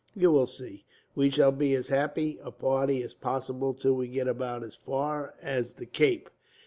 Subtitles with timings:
[0.15, 4.27] You will see, we shall be as happy a party as possible till we get
[4.27, 6.31] about as far as the Cape.